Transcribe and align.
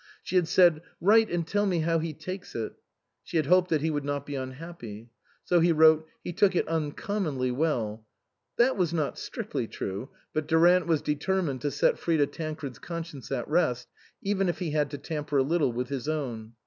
She 0.23 0.35
had 0.35 0.47
said, 0.47 0.81
"Write 0.99 1.29
and 1.29 1.45
tell 1.45 1.67
me 1.67 1.81
how 1.81 1.99
he 1.99 2.11
takes 2.11 2.55
it"; 2.55 2.73
she 3.23 3.37
had 3.37 3.45
hoped 3.45 3.69
that 3.69 3.81
he 3.81 3.91
would 3.91 4.03
not 4.03 4.25
be 4.25 4.33
unhappy. 4.33 5.11
So 5.43 5.59
he 5.59 5.71
wrote:" 5.71 6.07
He 6.23 6.33
took 6.33 6.55
it 6.55 6.67
uncommonly 6.67 7.51
well" 7.51 8.03
(that 8.57 8.75
was 8.77 8.95
not 8.95 9.19
strictly 9.19 9.67
true, 9.67 10.09
but 10.33 10.47
Durant 10.47 10.87
was 10.87 11.03
determined 11.03 11.61
to 11.61 11.69
set 11.69 11.99
Frida 11.99 12.25
Tan 12.25 12.55
cred's 12.55 12.79
conscience 12.79 13.31
at 13.31 13.47
rest, 13.47 13.89
even 14.23 14.49
if 14.49 14.57
he 14.57 14.71
had 14.71 14.89
to 14.89 14.97
tamper 14.97 15.37
a 15.37 15.43
little 15.43 15.71
with 15.71 15.89
his 15.89 16.09
own). 16.09 16.53